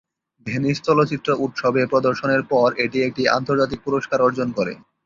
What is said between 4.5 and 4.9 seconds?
করে।